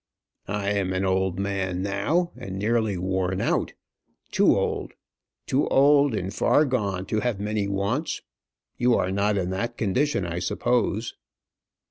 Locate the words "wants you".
7.67-8.95